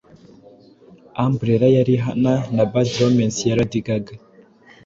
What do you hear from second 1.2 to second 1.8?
Umbrella